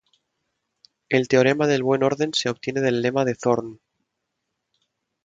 [1.09, 3.79] El teorema del buen orden se obtiene del lema de Zorn.